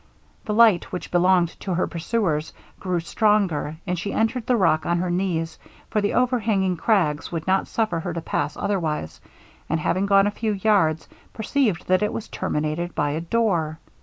[0.45, 4.97] The light which belonged to her pursuers, grew stronger; and she entered the rock on
[4.97, 5.59] her knees,
[5.91, 9.21] for the overhanging craggs would not suffer her to pass otherwise;
[9.69, 13.77] and having gone a few yards, perceived that it was terminated by a door.